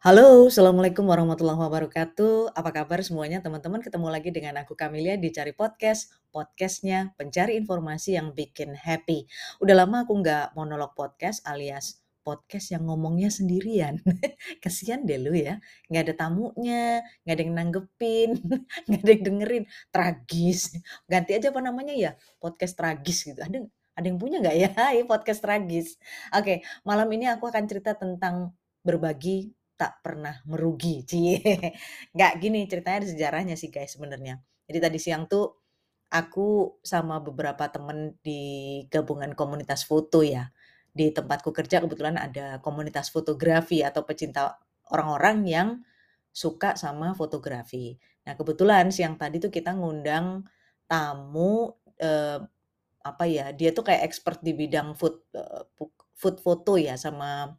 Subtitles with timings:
[0.00, 2.56] Halo, Assalamualaikum warahmatullahi wabarakatuh.
[2.56, 3.84] Apa kabar semuanya teman-teman?
[3.84, 6.08] Ketemu lagi dengan aku Kamilia di Cari Podcast.
[6.32, 9.28] Podcastnya pencari informasi yang bikin happy.
[9.60, 14.00] Udah lama aku nggak monolog podcast alias podcast yang ngomongnya sendirian.
[14.64, 15.60] Kasian deh lu ya.
[15.92, 18.30] Nggak ada tamunya, nggak ada yang nanggepin,
[18.88, 19.64] nggak ada yang dengerin.
[19.92, 20.80] Tragis.
[21.04, 22.16] Ganti aja apa namanya ya?
[22.40, 23.36] Podcast tragis gitu.
[23.36, 24.72] Ada ada yang punya nggak ya?
[25.12, 26.00] Podcast tragis.
[26.32, 31.40] Oke, malam ini aku akan cerita tentang berbagi tak pernah merugi, cie.
[32.16, 34.36] Nggak gini ceritanya ada sejarahnya sih guys sebenarnya.
[34.68, 35.46] Jadi tadi siang tuh
[36.10, 38.40] aku sama beberapa temen di
[38.92, 40.50] gabungan komunitas foto ya.
[40.90, 44.58] Di tempatku kerja kebetulan ada komunitas fotografi atau pecinta
[44.90, 45.68] orang-orang yang
[46.34, 47.94] suka sama fotografi.
[48.26, 50.46] Nah kebetulan siang tadi tuh kita ngundang
[50.90, 52.38] tamu, eee,
[53.04, 55.64] apa ya, dia tuh kayak expert di bidang food, eee,
[56.16, 57.54] food foto ya sama,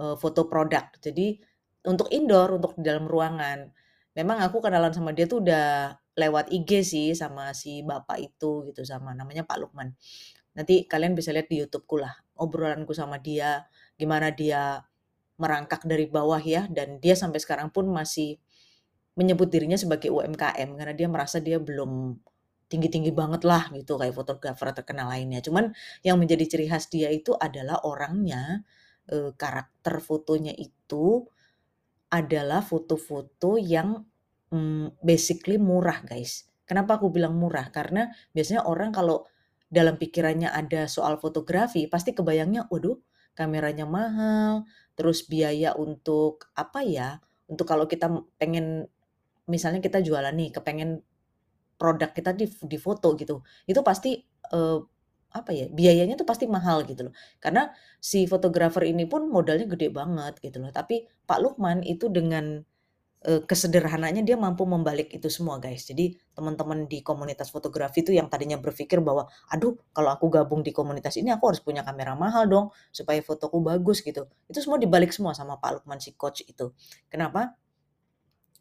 [0.00, 0.86] eee, foto produk.
[1.02, 1.38] Jadi
[1.86, 3.70] untuk indoor, untuk di dalam ruangan.
[4.16, 8.82] Memang aku kenalan sama dia tuh udah lewat IG sih sama si bapak itu gitu,
[8.84, 9.94] sama namanya Pak Lukman.
[10.56, 13.64] Nanti kalian bisa lihat di YouTube-ku lah, obrolanku sama dia,
[13.96, 14.82] gimana dia
[15.40, 18.36] merangkak dari bawah ya, dan dia sampai sekarang pun masih
[19.18, 22.16] menyebut dirinya sebagai UMKM karena dia merasa dia belum
[22.70, 25.42] tinggi-tinggi banget lah gitu kayak fotografer terkenal lainnya.
[25.42, 25.74] Cuman
[26.06, 28.62] yang menjadi ciri khas dia itu adalah orangnya,
[29.10, 31.26] eee, karakter fotonya itu
[32.10, 34.04] adalah foto-foto yang,
[34.52, 36.46] mmm, basically murah, guys.
[36.66, 37.70] Kenapa aku bilang murah?
[37.74, 39.26] Karena biasanya orang kalau
[39.70, 42.98] dalam pikirannya ada soal fotografi, pasti kebayangnya, waduh
[43.38, 44.66] kameranya mahal,
[44.98, 48.10] terus biaya untuk apa ya, untuk kalau kita
[48.42, 48.90] pengen
[49.50, 51.02] misalnya kita jualan nih, kepengen
[51.80, 54.20] produk kita di difoto gitu, itu pasti,
[54.52, 54.78] eee,
[55.34, 57.14] apa ya, biayanya tuh pasti mahal gitu loh.
[57.42, 57.70] Karena
[58.02, 60.70] si fotografer ini pun modalnya gede banget gitu loh.
[60.74, 62.62] Tapi Pak Lukman itu dengan,
[63.20, 65.84] kesederhanaannya dia mampu membalik itu semua guys.
[65.84, 70.72] Jadi teman-teman di komunitas fotografi itu yang tadinya berpikir bahwa, "Aduh kalau aku gabung di
[70.72, 74.24] komunitas ini aku harus punya kamera mahal dong supaya fotoku bagus," gitu.
[74.48, 76.72] Itu semua dibalik semua sama Pak Lukman si coach itu.
[77.12, 77.56] Kenapa?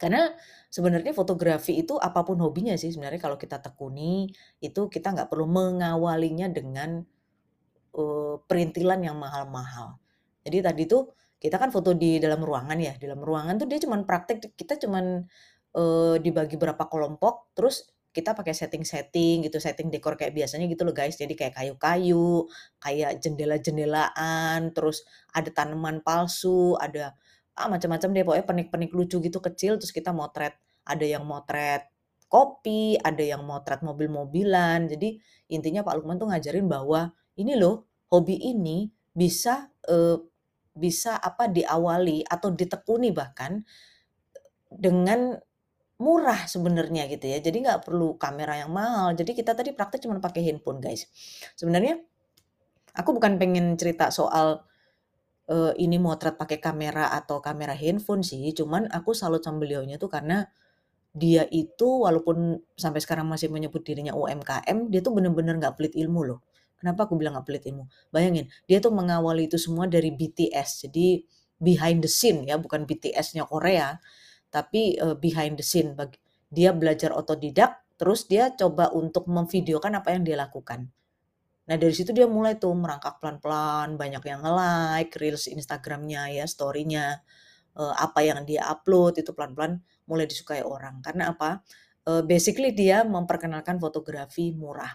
[0.00, 0.30] Karena
[0.72, 4.28] sebenarnya fotografi itu apa pun hobinya sih sebenarnya kalau kita tekuni,
[4.62, 7.02] itu kita nggak perlu mengawalinya dengan,
[7.96, 9.98] eee, perintilan yang mahal-mahal.
[10.44, 11.02] Jadi tadi tuh
[11.40, 14.76] kita kan foto di dalam ruangan ya, di dalam ruangan tuh dia cuman praktek kita
[14.82, 15.24] cuman,
[15.76, 20.94] eee, dibagi berapa kelompok, terus kita pakai setting-setting gitu, setting dekor kayak biasanya gitu loh
[20.94, 21.18] guys.
[21.18, 22.46] Jadi kayak kayu-kayu,
[22.78, 25.02] kayak jendela-jendelaan, terus
[25.34, 27.14] ada tanaman palsu, ada
[27.54, 30.54] ah, macam-macam deh pokoknya pernik-pernik lucu gitu kecil, terus kita motret.
[30.84, 31.88] Ada yang motret
[32.28, 34.90] kopi, ada yang motret mobil-mobilan.
[34.90, 35.22] Jadi
[35.54, 40.18] intinya Pak Lukman tuh ngajarin bahwa, ini loh hobi ini bisa, eee,
[40.74, 43.62] bisa apa, diawali atau ditekuni bahkan
[44.74, 45.38] dengan
[46.02, 47.38] murah sebenarnya gitu ya.
[47.38, 49.14] Jadi nggak perlu kamera yang mahal.
[49.14, 51.06] Jadi kita tadi praktek cuman pakai handphone guys.
[51.54, 52.02] Sebenarnya
[52.98, 54.66] aku bukan pengen cerita soal
[55.50, 60.10] eee, ini motret pakai kamera atau kamera handphone sih, cuman aku salut sama beliaunya tuh
[60.12, 60.48] karena
[61.14, 66.20] dia itu walaupun sampai sekarang masih menyebut dirinya UMKM, dia tuh bener-bener nggak pelit ilmu
[66.26, 66.40] loh.
[66.80, 67.84] Kenapa aku bilang nggak pelit ilmu?
[68.14, 71.22] Bayangin, dia tuh mengawali itu semua dari BTS, jadi
[71.62, 73.98] behind the scene ya, bukan BTS-nya Korea,
[74.54, 75.94] tapi, eee, behind the scene
[76.54, 80.90] dia belajar otodidak, terus dia coba untuk memvideokan apa yang dia lakukan.
[81.64, 87.24] Nah dari situ dia mulai tuh merangkak pelan-pelan, banyak yang nge-like reels Instagram-nya ya, story-nya,
[87.78, 91.00] eee, apa yang dia upload itu pelan-pelan mulai disukai orang.
[91.00, 91.64] Karena apa?
[92.08, 94.92] Eee, basically dia memperkenalkan fotografi murah.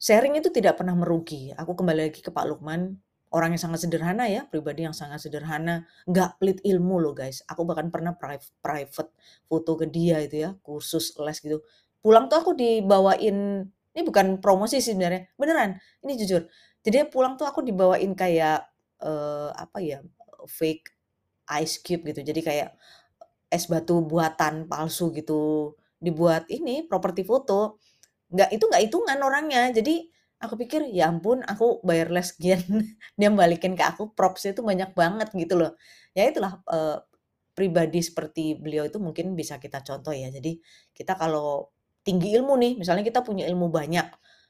[0.00, 1.52] Sharing itu tidak pernah merugi.
[1.56, 3.00] Aku kembali lagi ke Pak Lukman,
[3.32, 7.40] orang yang sangat sederhana ya, pribadi yang sangat sederhana, nggak pelit ilmu loh guys.
[7.48, 9.10] Aku bahkan pernah priv private
[9.48, 11.64] foto ke dia itu ya, kursus les gitu.
[12.04, 16.46] Pulang tuh aku dibawain ini bukan promosi sih sebenarnya, beneran, ini jujur.
[16.84, 18.66] Jadi pulang tuh aku dibawain kayak,
[19.02, 19.98] eee, apa ya,
[20.48, 20.90] fake
[21.62, 22.20] ice cube gitu.
[22.26, 22.70] Jadi kayak
[23.52, 27.78] es batu buatan palsu gitu, dibuat ini properti foto.
[28.34, 29.62] Nggak itu nggak hitungan orangnya.
[29.74, 30.08] Jadi
[30.42, 32.60] aku pikir, ya ampun aku bayar les sekian,
[33.20, 35.72] dia balikin ke aku propsnya itu banyak banget gitu loh.
[36.16, 36.98] Ya itulah, eee,
[37.56, 40.28] pribadi seperti beliau itu mungkin bisa kita contoh ya.
[40.32, 40.58] Jadi
[40.96, 41.70] kita kalau
[42.06, 44.06] tinggi ilmu nih, misalnya kita punya ilmu banyak,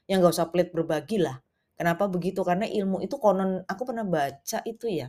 [0.09, 1.39] ya nggak usah pelit berbagi lah.
[1.75, 2.43] Kenapa begitu?
[2.45, 5.07] Karena ilmu itu konon aku pernah baca itu ya,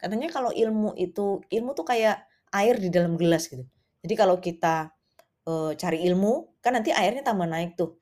[0.00, 3.64] katanya kalau ilmu itu ilmu tuh kayak air di dalam gelas gitu.
[4.04, 4.92] Jadi kalau kita,
[5.48, 7.96] eee, cari ilmu, kan nanti airnya tambah naik tuh.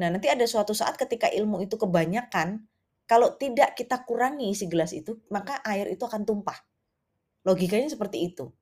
[0.00, 2.64] Nah, nanti ada suatu saat ketika ilmu itu kebanyakan,
[3.08, 6.58] kalau tidak kita kurangi isi gelas itu, maka air itu akan tumpah.
[7.48, 8.52] Logikanya seperti itu.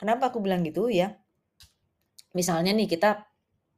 [0.00, 1.14] Kenapa aku bilang gitu ya?
[2.36, 3.24] Misalnya nih kita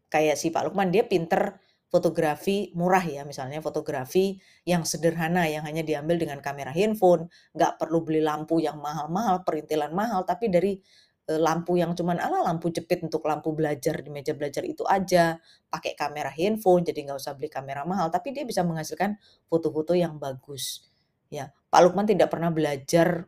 [0.08, 4.36] kayak si Pak Lukman dia pinter fotografi murah ya, misalnya fotografi
[4.68, 9.92] yang sederhana yang hanya diambil dengan kamera handphone, nggak perlu beli lampu yang mahal-mahal, perintilan
[9.96, 10.76] mahal, tapi dari
[11.24, 15.40] e, lampu yang cuman ala lampu jepit untuk lampu belajar di meja belajar itu aja,
[15.72, 19.16] pakai kamera handphone, jadi nggak usah beli kamera mahal, tapi dia bisa menghasilkan
[19.48, 20.84] foto-foto yang bagus.
[21.32, 23.24] Ya, Pak Lukman tidak pernah belajar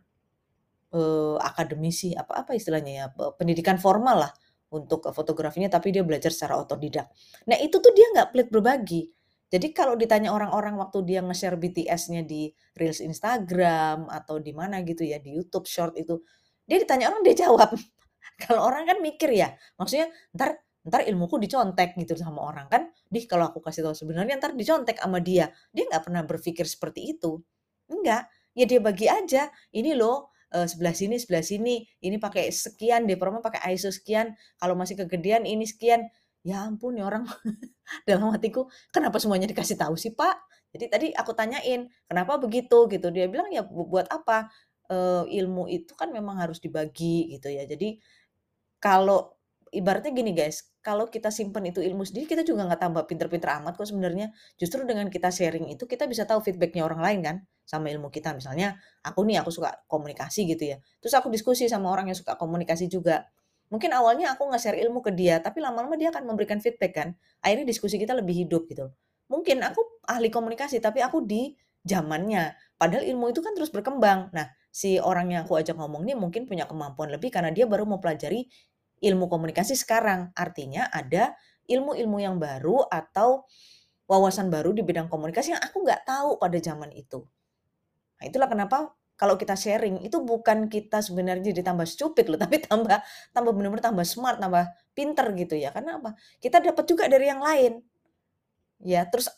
[0.92, 3.06] eh, akademisi apa apa istilahnya ya
[3.38, 4.32] pendidikan formal lah
[4.70, 7.10] untuk fotografinya tapi dia belajar secara otodidak.
[7.50, 9.02] Nah itu tuh dia nggak pelit berbagi.
[9.50, 15.02] Jadi kalau ditanya orang-orang waktu dia nge-share BTS-nya di reels Instagram atau di mana gitu
[15.02, 16.22] ya di YouTube Short itu,
[16.70, 17.74] dia ditanya orang dia jawab.
[18.46, 20.06] kalau orang kan mikir ya, maksudnya
[20.38, 24.54] ntar ntar ilmuku dicontek gitu sama orang kan, dih kalau aku kasih tahu sebenarnya ntar
[24.54, 25.50] dicontek sama dia.
[25.74, 27.42] Dia nggak pernah berpikir seperti itu.
[27.90, 29.50] Enggak, ya dia bagi aja.
[29.74, 34.74] Ini loh uh, sebelah sini sebelah sini, ini pakai sekian, promo pakai ISO sekian, kalau
[34.78, 36.06] masih kegedean ini sekian.
[36.40, 37.28] Ya ampun ya orang
[38.08, 40.40] dalam hatiku, kenapa semuanya dikasih tahu sih Pak?
[40.72, 43.12] Jadi tadi aku tanyain, kenapa begitu gitu.
[43.12, 44.48] Dia bilang ya buat apa?
[44.90, 47.62] Uh, ilmu itu kan memang harus dibagi gitu ya.
[47.62, 48.02] Jadi
[48.82, 49.39] kalau
[49.70, 53.78] ibaratnya gini guys, kalau kita simpan itu ilmu sendiri, kita juga nggak tambah pinter-pinter amat
[53.78, 54.34] kok sebenarnya.
[54.58, 58.34] Justru dengan kita sharing itu, kita bisa tahu feedbacknya orang lain kan, sama ilmu kita.
[58.34, 60.76] Misalnya, aku nih, aku suka komunikasi gitu ya.
[60.98, 63.30] Terus aku diskusi sama orang yang suka komunikasi juga.
[63.70, 67.08] Mungkin awalnya aku nge-share ilmu ke dia, tapi lama-lama dia akan memberikan feedback kan.
[67.38, 68.90] Akhirnya diskusi kita lebih hidup gitu.
[69.30, 71.54] Mungkin aku ahli komunikasi, tapi aku di
[71.86, 72.58] zamannya.
[72.74, 74.34] Padahal ilmu itu kan terus berkembang.
[74.34, 77.84] Nah, si orang yang aku ajak ngomong ini mungkin punya kemampuan lebih karena dia baru
[77.86, 78.46] mau pelajari
[79.00, 80.30] ilmu komunikasi sekarang.
[80.36, 81.34] Artinya ada
[81.66, 83.48] ilmu-ilmu yang baru atau
[84.10, 87.22] wawasan baru di bidang komunikasi yang aku nggak tahu pada zaman itu.
[88.20, 93.00] Nah, itulah kenapa kalau kita sharing itu bukan kita sebenarnya ditambah stupid loh, tapi tambah
[93.32, 95.72] tambah benar-benar tambah smart, tambah pinter gitu ya.
[95.72, 96.18] Karena apa?
[96.42, 97.80] Kita dapat juga dari yang lain.
[98.80, 99.28] Ya, terus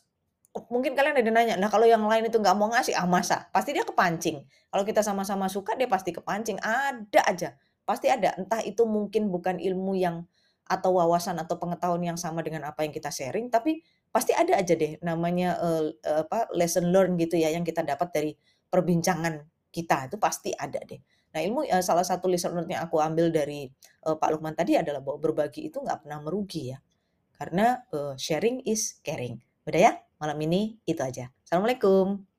[0.68, 3.48] mungkin kalian ada nanya, nah kalau yang lain itu nggak mau ngasih, ah masa?
[3.50, 4.44] Pasti dia kepancing.
[4.70, 6.60] Kalau kita sama-sama suka, dia pasti kepancing.
[6.62, 7.50] Ada aja
[7.82, 10.24] Pasti ada, entah itu mungkin bukan ilmu yang
[10.62, 13.82] atau wawasan atau pengetahuan yang sama dengan apa yang kita sharing, tapi
[14.14, 18.32] pasti ada aja deh namanya uh, apa lesson learn gitu ya yang kita dapat dari
[18.70, 19.42] perbincangan
[19.72, 21.02] kita itu pasti ada deh.
[21.34, 23.68] Nah ilmu uh, salah satu lesson learn yang aku ambil dari
[24.06, 26.78] uh, Pak Lukman tadi adalah bahwa berbagi itu nggak pernah merugi ya,
[27.36, 29.42] karena uh, sharing is caring.
[29.68, 29.92] Udah ya,
[30.22, 31.28] malam ini itu aja.
[31.44, 32.31] Assalamualaikum.